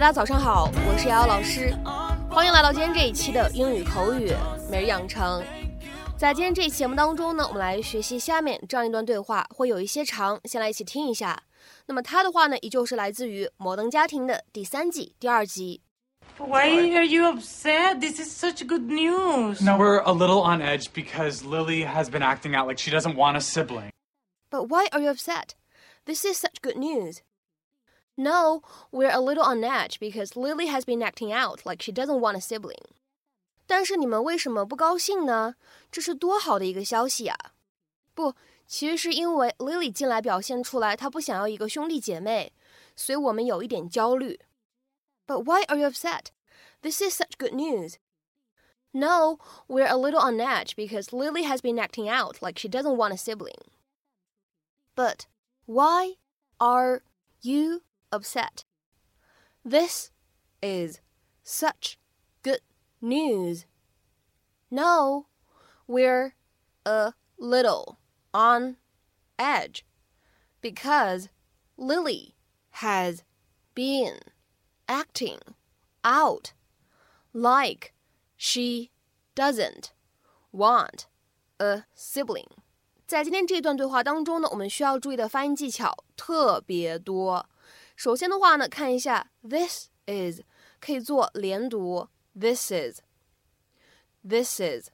[0.00, 1.76] 大家早上好，我是瑶瑶老师，
[2.30, 4.32] 欢迎来到今天这一期的英语口语
[4.70, 5.44] 每日养成。
[6.16, 11.42] 在今天这一期节目当中呢，我们来学习下面这样一段对话，会有一些长，先来一起听一下。
[11.84, 15.82] 那么它的话呢，依旧是来自于《摩登家庭》的第三季第二集。
[16.38, 18.00] Why are you upset?
[18.00, 19.62] This is such good news.
[19.62, 23.14] No, we're a little on edge because Lily has been acting out like she doesn't
[23.14, 23.90] want a sibling.
[24.50, 25.54] But why are you upset?
[26.06, 27.20] This is such good news.
[28.16, 32.20] No, we're a little on edge because Lily has been acting out like she doesn't
[32.20, 32.84] want a sibling.
[33.66, 35.56] 但是你们为什么不高兴呢？
[35.90, 37.36] 这是多好的一个消息啊！
[38.14, 38.34] 不，
[38.66, 42.52] 其实是因为 Lily 进来表现出来她不想要一个兄弟姐妹，
[42.96, 44.40] 所以我们有一点焦虑。
[45.26, 46.30] but why are you upset?
[46.82, 47.98] This is such good news.
[48.92, 52.96] No, we're a little on edge because Lily has been acting out like she doesn't
[52.96, 53.58] want a sibling.
[54.94, 55.26] But
[55.66, 56.14] why
[56.58, 57.02] are
[57.42, 58.64] you upset?
[59.64, 60.10] This
[60.62, 61.00] is
[61.42, 61.98] such
[62.42, 62.60] good
[63.00, 63.66] news.
[64.70, 65.26] No,
[65.86, 66.34] we're
[66.84, 67.98] a little
[68.32, 68.76] on
[69.38, 69.84] edge
[70.60, 71.28] because
[71.76, 72.34] Lily
[72.82, 73.22] has
[73.74, 74.18] been
[74.88, 75.38] acting
[76.02, 76.52] out
[77.32, 77.92] like
[78.36, 78.90] she
[79.34, 79.92] doesn't
[80.52, 81.06] want
[81.58, 82.48] a sibling。
[83.06, 87.48] 在今天这段对话当中呢，我们需要注意的发音技巧特别多。
[88.01, 90.41] 首先的话呢，看一下 this is
[90.79, 94.89] 可以做连读，this is，this is。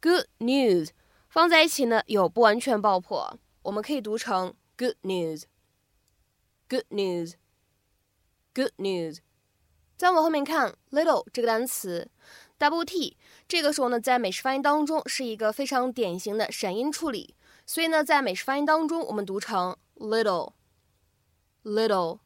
[0.00, 0.88] Good news
[1.28, 7.34] 放在一起呢有不完全爆破，我们可以读成 good news，good news。
[8.54, 9.18] Good news，
[9.98, 12.10] 再往后面看，little 这个单词
[12.58, 17.34] ，double t，这个时候呢，在美式发音当中是一个非常典型的闪音处理，
[17.66, 20.54] 所以呢，在美式发音当中，我们读成 little
[21.64, 22.20] Little，。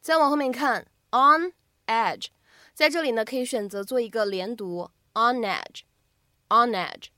[0.00, 1.52] 再往后面看，on
[1.86, 2.26] edge，
[2.74, 7.08] 在这里呢，可以选择做一个连读，on edge，on edge。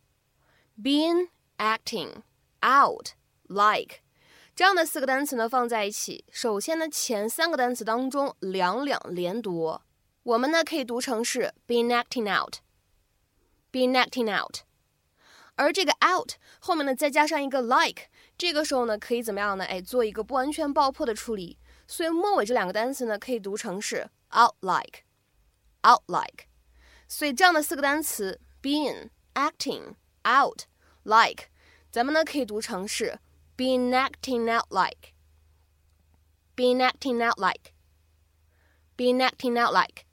[0.83, 2.23] Being acting
[2.61, 3.11] out
[3.49, 4.01] like。
[4.55, 9.81] 这样的四个单词呢放在一起，首先呢前三个单词当中两两连读，
[10.23, 14.61] 我们呢可以读成是 been acting out，been acting out，
[15.57, 18.05] 而这个 out 后面呢再加上一个 like，
[18.39, 19.65] 这个时候呢可以怎么样呢？
[19.65, 26.47] 哎，做一个不完全爆破的处理，所以末尾这两个单词呢可以读成是 out like，out like，
[27.09, 30.63] 所以这样的四个单词 been acting out
[31.03, 31.49] like，
[31.91, 33.19] 咱们呢可以读成是。
[33.57, 35.15] been acting out like,
[36.55, 37.73] been acting out like,
[38.99, 40.05] been acting out like。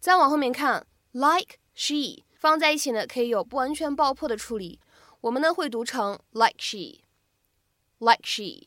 [0.00, 4.80] 再往后面看，like she 放在一起呢，可以有不完全爆破的处理，
[5.20, 6.56] 我们呢会读成 like
[8.00, 8.66] Like she。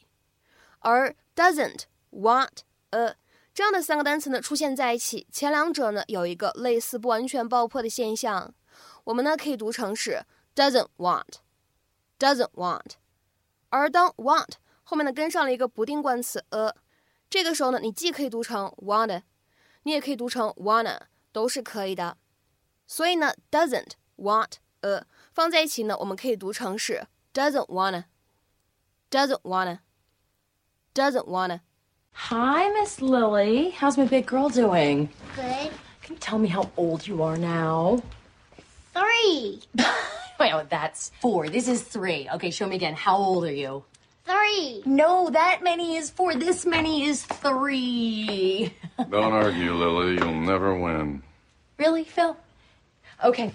[0.80, 2.60] 而 doesn't want
[2.92, 3.18] a
[3.54, 8.54] 这样的三个单词呢出现在一起，前两者呢有一个类似不完全爆破的现象，
[9.04, 12.94] 我们呢可以读成是 doesn't want，doesn't want。
[13.70, 16.74] 而当 want 后面呢跟上了一个不定冠词 a，
[17.30, 19.24] 这个时候呢，你既可以读成 wanna，
[19.84, 21.00] 你也可以读成 wanna，
[21.32, 22.18] 都是可以的。
[22.86, 28.06] 所以呢，doesn't want a 放在一起呢，我们可以读成是 doesn't wanna
[29.44, 31.62] wanna，doesn't wanna.
[32.14, 33.70] Hi, Miss Lily.
[33.70, 35.10] How's my big girl doing?
[35.36, 35.72] Good.
[36.02, 38.02] Can you tell me how old you are now?
[38.94, 39.62] Three.
[40.40, 41.48] Wait, oh, that's four.
[41.48, 42.28] This is three.
[42.34, 42.96] Okay, show me again.
[42.96, 43.84] How old are you?
[44.26, 44.82] Three.
[44.86, 46.34] No, that many is four.
[46.34, 48.74] This many is three.
[48.98, 50.16] Don't argue, Lily.
[50.16, 51.22] You'll never win.
[51.78, 52.36] Really, Phil?
[53.24, 53.52] Okay.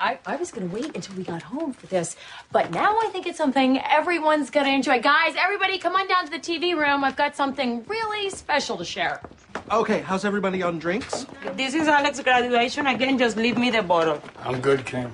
[0.00, 2.16] I, I was going to wait until we got home for this,
[2.50, 5.02] but now I think it's something everyone's going to enjoy.
[5.02, 7.04] Guys, everybody, come on down to the TV room.
[7.04, 9.20] I've got something really special to share.
[9.70, 11.26] Okay, how's everybody on drinks?
[11.54, 12.86] This is Alex's graduation.
[12.86, 14.22] Again, just leave me the bottle.
[14.42, 15.12] I'm good, Kim.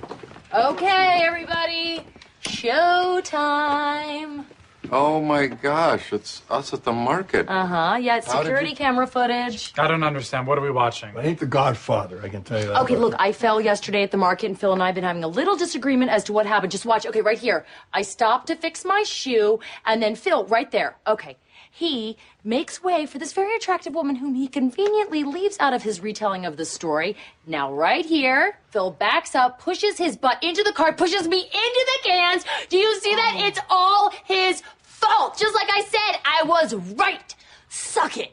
[0.53, 2.05] Okay, everybody,
[2.43, 4.45] showtime.
[4.91, 7.47] Oh my gosh, it's us at the market.
[7.49, 7.97] Uh huh.
[7.99, 9.73] Yeah, it's How did security you- camera footage.
[9.77, 10.47] I don't understand.
[10.47, 11.09] What are we watching?
[11.17, 12.81] I ain't the Godfather, I can tell you that.
[12.83, 15.23] Okay, look, I fell yesterday at the market, and Phil and I have been having
[15.23, 16.71] a little disagreement as to what happened.
[16.71, 17.05] Just watch.
[17.05, 17.65] Okay, right here.
[17.93, 20.95] I stopped to fix my shoe, and then Phil, right there.
[21.05, 21.37] Okay.
[21.69, 25.99] He makes way for this very attractive woman whom he conveniently leaves out of his
[25.99, 27.15] retelling of the story.
[27.45, 31.85] Now, right here, Phil backs up, pushes his butt into the cart, pushes me into
[32.03, 32.45] the cans.
[32.69, 33.35] Do you see that?
[33.37, 34.63] It's all his
[34.99, 35.37] fault.
[35.37, 37.35] Just like I said, I was right.
[37.69, 38.31] Suck it.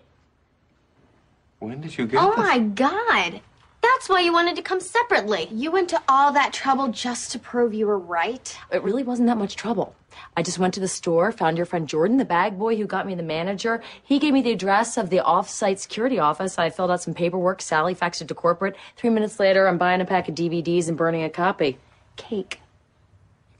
[1.58, 2.38] When did you get Oh this?
[2.38, 3.40] my god.
[3.82, 5.48] That's That's why you wanted to come separately.
[5.52, 8.56] You went to all that trouble just to prove you were right.
[8.72, 9.94] It really wasn't that much trouble.
[10.36, 13.06] I just went to the store, found your friend Jordan, the bag boy who got
[13.06, 13.82] me the manager.
[14.02, 16.58] He gave me the address of the off-site security office.
[16.58, 17.60] I filled out some paperwork.
[17.62, 18.76] Sally faxed it to corporate.
[18.96, 21.78] Three minutes later, I'm buying a pack of DVDs and burning a copy.
[22.16, 22.60] Cake.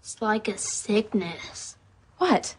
[0.01, 1.77] It's like a sickness.
[2.19, 2.55] What?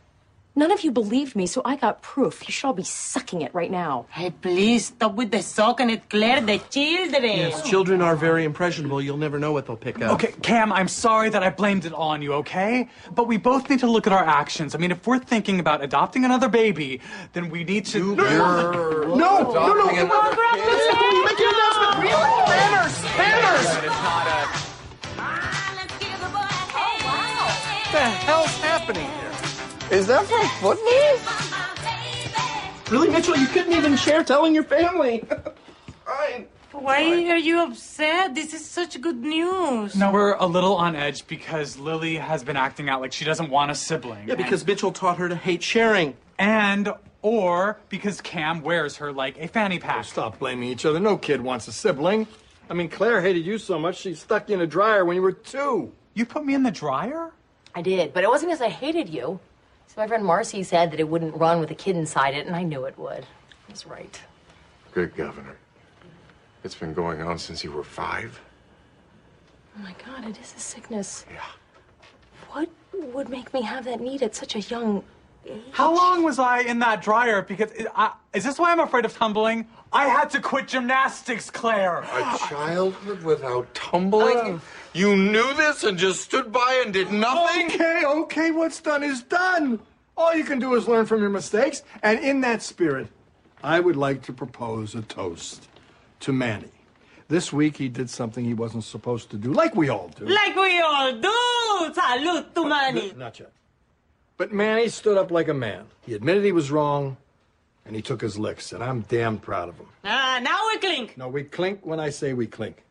[0.58, 2.48] None of you believed me, so I got proof.
[2.48, 4.06] You should all be sucking it right now.
[4.10, 6.40] Hey, please stop with the sucking it, Claire.
[6.40, 7.24] The children.
[7.24, 9.02] Yes, children are very impressionable.
[9.02, 10.14] You'll never know what they'll pick up.
[10.14, 12.88] Okay, Cam, I'm sorry that I blamed it on you, okay?
[13.14, 14.74] But we both need to look at our actions.
[14.76, 17.02] I mean, if we're thinking about adopting another baby,
[17.34, 18.16] then we need to.
[18.16, 19.52] You're No, no, no.
[19.52, 21.26] adopting another kid?
[21.26, 21.76] Make an announcement.
[21.76, 21.85] Really?
[29.96, 31.16] Is that from football?
[32.92, 33.38] Really, Mitchell?
[33.38, 35.24] You couldn't even share telling your family.
[36.06, 36.48] Fine.
[36.74, 38.36] Why are you upset?
[38.36, 39.96] This is such good news.
[39.96, 43.50] No, we're a little on edge because Lily has been acting out like she doesn't
[43.50, 44.28] want a sibling.
[44.28, 46.18] Yeah, because Mitchell taught her to hate sharing.
[46.38, 46.92] And,
[47.22, 50.00] or because Cam wears her like a fanny pack.
[50.00, 51.00] Oh, stop blaming each other.
[51.00, 52.28] No kid wants a sibling.
[52.70, 55.22] I mean, Claire hated you so much she stuck you in a dryer when you
[55.22, 55.94] were two.
[56.14, 57.32] You put me in the dryer?
[57.74, 59.40] I did, but it wasn't because I hated you.
[59.88, 62.56] So my friend Marcy said that it wouldn't run with a kid inside it, and
[62.56, 63.24] I knew it would.
[63.24, 64.20] I was right.
[64.92, 65.56] Good governor.
[66.64, 68.40] It's been going on since you were five.
[69.78, 71.26] Oh my God, it is a sickness.
[71.32, 71.42] Yeah.
[72.50, 75.04] What would make me have that need at such a young
[75.46, 75.62] age?
[75.72, 77.42] How long was I in that dryer?
[77.42, 79.68] Because it, I, is this why I'm afraid of tumbling?
[79.94, 82.00] I had to quit gymnastics, Claire.
[82.00, 84.38] A childhood without tumbling?
[84.38, 84.62] Oh,
[84.96, 87.66] You knew this and just stood by and did nothing?
[87.66, 89.82] Okay, okay, what's done is done.
[90.16, 91.84] All you can do is learn from your mistakes.
[92.02, 93.08] And in that spirit,
[93.62, 95.68] I would like to propose a toast
[96.22, 96.72] to Manny.
[97.28, 100.28] This week he did something he wasn't supposed to do, like we all do.
[100.28, 101.92] Like we all do.
[101.92, 103.12] Salud to Manny.
[103.18, 103.52] Not yet.
[104.38, 105.88] But Manny stood up like a man.
[106.06, 107.18] He admitted he was wrong,
[107.86, 109.88] and he took his licks, and I'm damn proud of him.
[110.06, 111.18] Ah, now we clink.
[111.18, 112.86] No, we clink when I say we clink.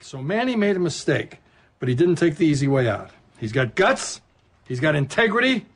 [0.00, 1.38] So Manny made a mistake,
[1.78, 3.10] but he didn't take the easy way out.
[3.38, 4.20] He's got guts,
[4.66, 5.66] he's got integrity.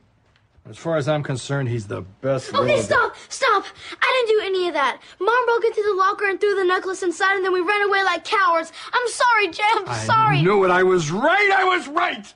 [0.67, 2.49] As far as I'm concerned, he's the best.
[2.51, 3.65] Okay, little- stop, stop.
[4.01, 4.99] I didn't do any of that.
[5.19, 8.03] Mom broke into the locker and threw the necklace inside, and then we ran away
[8.03, 8.71] like cowards.
[8.91, 9.61] I'm sorry, Jay.
[9.75, 10.41] I'm I sorry.
[10.41, 10.71] knew it.
[10.71, 11.51] I was right.
[11.55, 12.33] I was right.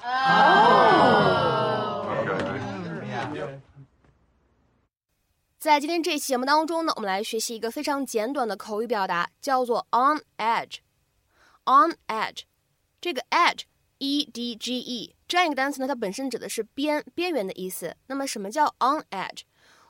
[0.00, 1.67] Okay.
[5.68, 10.78] 在今天这期节目当中呢，我们来学习一个非常简短的口语表达，叫做 on edge。
[11.66, 12.44] on edge，
[13.02, 17.94] 这个 edge，e d g e 这样一个单词呢，它本身指的是边边缘的意思。
[18.06, 19.42] 那么什么叫 on edge？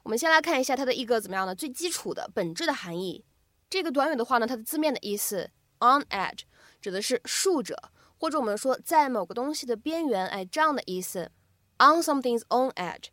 [0.03, 1.55] 我们先来看一下它的一个怎么样呢？
[1.55, 3.25] 最基础的本质的含义。
[3.71, 5.49] 这个短语的话呢，它的字面的意思
[5.79, 6.41] on edge
[6.81, 7.81] 指的是竖着，
[8.19, 11.31] 或者我们说在某个东西的边缘，哎，这样的意思。
[11.79, 13.11] on something's on edge。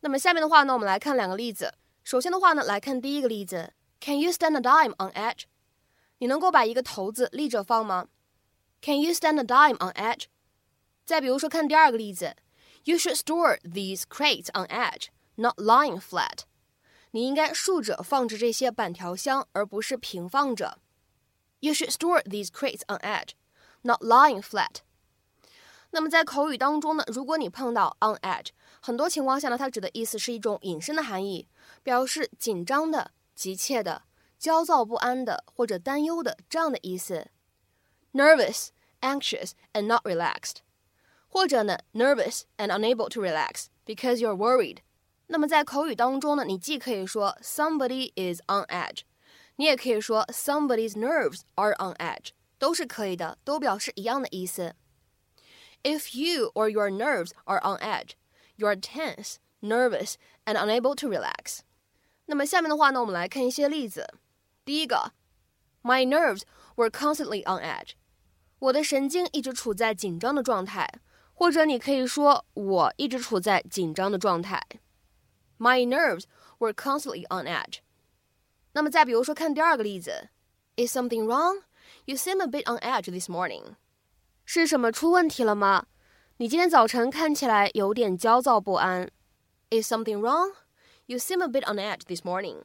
[0.00, 1.74] 那么下面的话呢，我们来看两个例子。
[2.04, 5.44] 首先的话呢，来看第一个例子：Can you stand a dime on edge？
[6.18, 8.08] 你能够把一个骰子立着放吗
[8.80, 10.26] ？Can you stand a dime on edge？
[11.04, 12.36] 再比如说，看第二个例子
[12.84, 16.40] ：You should store these crates on edge, not lying flat。
[17.10, 20.78] 你应该竖着放置这些板条箱，而不是平放着。
[21.60, 23.30] You should store these crates on edge,
[23.82, 24.82] not lying flat。
[25.96, 28.48] 那么在口语当中呢，如果你碰到 on edge，
[28.82, 31.48] 很多情况下呢，它指的意思是一种引申的含义，
[31.82, 34.02] 表示紧张的、急切的、
[34.38, 37.28] 焦躁不安的或者担忧的这样的意思。
[38.12, 38.68] Nervous,
[39.00, 40.56] anxious, and not relaxed，
[41.28, 44.80] 或者呢，nervous and unable to relax because you're worried。
[45.28, 49.00] 那么在口语当中呢，你既可以说 somebody is on edge，
[49.56, 54.74] 你也可以说 somebody's nerves are on edge，都是可以的，都表示一样的意思。
[55.85, 58.11] If you or your nerves are on edge,
[58.55, 61.59] you are tense, nervous, and unable to relax.
[62.25, 64.13] 那么下面的话呢，我们来看一些例子。
[64.63, 65.13] 第一个，
[65.83, 66.43] My nerves
[66.75, 67.93] were constantly on edge.
[68.59, 70.87] 我的神经一直处在紧张的状态，
[71.33, 74.61] 或者你可以说我一直处在紧张的状态。
[75.57, 76.25] My nerves
[76.59, 77.79] were constantly on edge.
[78.73, 80.29] 那么再比如说，看第二个例子，
[80.77, 81.63] Is something wrong?
[82.05, 83.75] You seem a bit on edge this morning.
[84.45, 85.85] 是什么出问题了吗？
[86.37, 89.09] 你今天早晨看起来有点焦躁不安。
[89.69, 90.53] Is something wrong?
[91.05, 92.63] You seem a bit on edge this morning.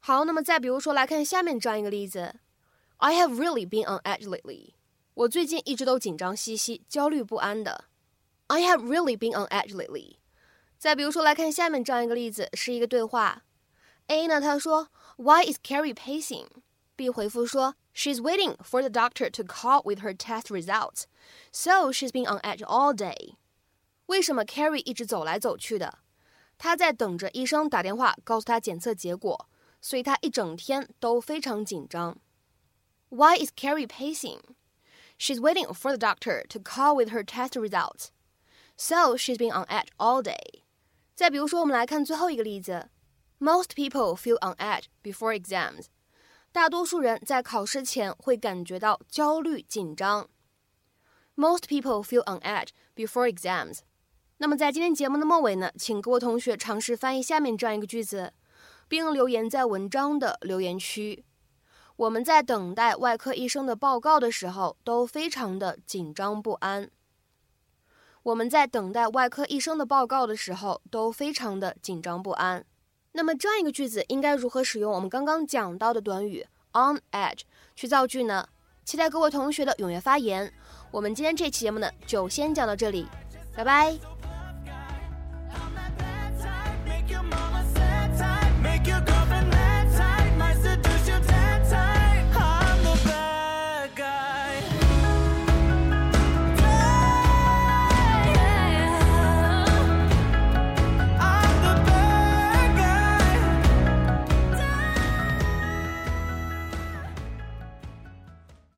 [0.00, 2.34] 好，那么再比如说来看下面这样一个例子：
[2.98, 4.74] I have really been on edge lately.
[5.14, 7.84] 我最近一直都紧张兮兮、焦虑不安的。
[8.48, 10.16] I have really been on edge lately.
[10.76, 13.44] 再比如说来看下面这样一个例子，是一个对话。
[14.08, 16.48] A 呢，他说：Why is Carrie pacing?
[16.96, 21.04] B 回复说，She's waiting for the doctor to call with her test results,
[21.52, 23.36] so she's been on edge all day.
[24.06, 25.98] 为什么 Carrie 一直走来走去的？
[26.58, 29.48] 她在等着医生打电话告诉她检测结果，
[29.80, 32.18] 所以她一整天都非常紧张。
[33.08, 34.40] Why is Carrie pacing?
[35.18, 38.08] She's waiting for the doctor to call with her test results,
[38.76, 40.62] so she's been on edge all day.
[41.14, 42.90] 再比如说，我们来看最后一个例子。
[43.38, 45.86] Most people feel on edge before exams.
[46.50, 50.28] 大多数人在考试前会感觉到焦虑紧张。
[51.39, 53.77] Most people feel on edge before exams.
[54.39, 58.33] 那么在今天节目的末尾呢，请各位同学尝试翻译下面这样一个句子，
[58.89, 61.23] 并留言在文章的留言区。
[61.95, 66.91] 我们在等待外科医生的报告的时候，都非常的紧张不安。
[68.23, 72.65] 我们在等待外科医生的报告的时候，都非常的紧张不安。
[73.13, 77.43] 那么这样一个句子应该如何使用我们刚刚讲到的短语 on edge
[77.77, 78.49] 去造句呢？
[78.83, 80.51] 期待各位同学的踊跃发言。
[80.91, 83.05] 我们今天这期节目呢，就先讲到这里，
[83.55, 84.18] 拜拜。